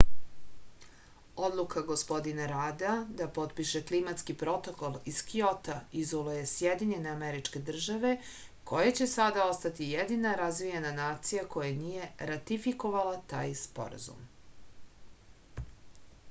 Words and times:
odluka 1.47 1.81
gospodina 1.89 2.45
rada 2.51 2.93
da 3.19 3.27
potpiše 3.35 3.81
klimatski 3.91 4.35
protokol 4.45 4.95
iz 5.11 5.19
kjota 5.27 5.75
izoluje 6.05 6.47
sjedinjene 6.53 7.11
američke 7.13 7.63
države 7.69 8.15
koje 8.73 8.95
će 9.03 9.09
sada 9.15 9.45
ostati 9.51 9.91
jedina 9.93 10.33
razvijena 10.43 10.95
nacija 11.03 11.47
koja 11.55 11.79
nije 11.85 12.09
ratifikovala 12.33 13.15
taj 13.37 13.57
sporazum 13.63 14.29